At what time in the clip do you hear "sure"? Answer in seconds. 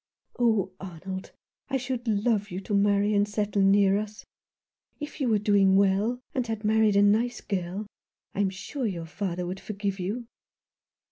8.49-8.85